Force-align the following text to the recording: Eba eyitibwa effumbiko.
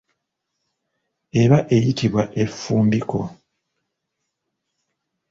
Eba 1.41 1.57
eyitibwa 1.75 2.23
effumbiko. 2.43 3.19